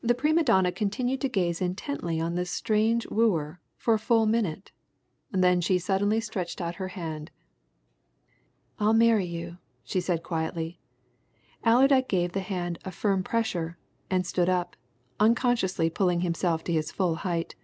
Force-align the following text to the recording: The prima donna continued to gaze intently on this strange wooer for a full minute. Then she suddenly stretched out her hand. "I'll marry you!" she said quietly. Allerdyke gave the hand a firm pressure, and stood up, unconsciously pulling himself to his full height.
The 0.00 0.14
prima 0.14 0.44
donna 0.44 0.70
continued 0.70 1.20
to 1.22 1.28
gaze 1.28 1.60
intently 1.60 2.20
on 2.20 2.36
this 2.36 2.52
strange 2.52 3.04
wooer 3.08 3.60
for 3.76 3.94
a 3.94 3.98
full 3.98 4.24
minute. 4.24 4.70
Then 5.32 5.60
she 5.60 5.76
suddenly 5.76 6.20
stretched 6.20 6.60
out 6.60 6.76
her 6.76 6.86
hand. 6.94 7.32
"I'll 8.78 8.92
marry 8.92 9.24
you!" 9.26 9.58
she 9.82 9.98
said 10.00 10.22
quietly. 10.22 10.78
Allerdyke 11.64 12.06
gave 12.08 12.30
the 12.30 12.38
hand 12.38 12.78
a 12.84 12.92
firm 12.92 13.24
pressure, 13.24 13.76
and 14.08 14.24
stood 14.24 14.48
up, 14.48 14.76
unconsciously 15.18 15.90
pulling 15.90 16.20
himself 16.20 16.62
to 16.62 16.72
his 16.72 16.92
full 16.92 17.16
height. 17.26 17.56